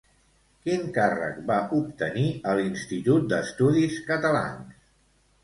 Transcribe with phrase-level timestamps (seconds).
[0.61, 4.83] Quin càrrec va obtenir a l'Institut d'Estudis Catalans?